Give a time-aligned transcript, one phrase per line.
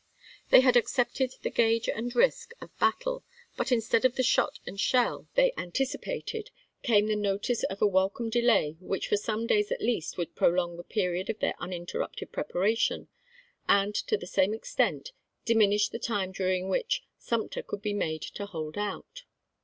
[0.49, 3.23] They had accepted the gage and risk of battle;
[3.55, 6.49] but instead of the shot and shell they anticipated,
[6.81, 10.75] came the notice of a welcome delay which for some days at least would prolong
[10.75, 13.09] the period of their uninterrupted preparation,
[13.69, 15.11] and to the same extent
[15.45, 19.25] diminish the time during which Sumter could be made to hold out.